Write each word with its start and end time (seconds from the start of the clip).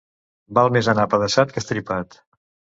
Val 0.59 0.69
més 0.77 0.89
anar 0.95 1.05
apedaçat 1.09 1.53
que 1.55 1.65
estripat. 1.65 2.21